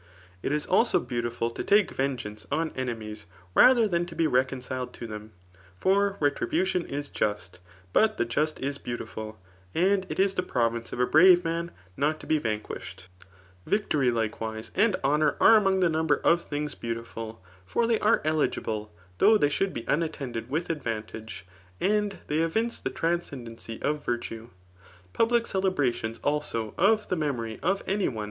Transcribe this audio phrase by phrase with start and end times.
[0.41, 4.93] It is also beautiful to take ven geance on enemies rather than to be reconciled
[4.93, 5.31] to them.
[5.77, 7.59] For retribution is just;
[7.93, 9.39] but the just is beautiful
[9.75, 11.69] y and it is the province of a byaye pun
[11.99, 12.39] x«?t to J)?
[12.39, 13.01] v^o^yish^ ViCt
[13.67, 16.41] 54 THJB ART OF bom: U toty, likewise^ and bonour are aaoAg tbe aamber <if
[16.41, 18.89] things beautiful; for they are digible
[19.19, 21.41] Chough they dmiild l>e unattended with 4dvantage>
[21.79, 24.49] and they emce the trass* pendency of virtue*
[25.13, 27.83] Public celebmtioBa, al8o» of the memory of.